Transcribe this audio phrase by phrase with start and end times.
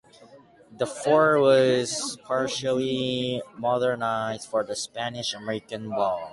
[0.79, 6.29] The fort was partially modernized for the Spanish-American War.